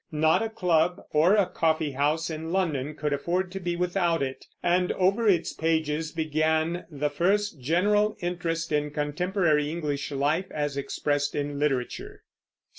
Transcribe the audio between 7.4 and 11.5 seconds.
general interest in contemporary English life as expressed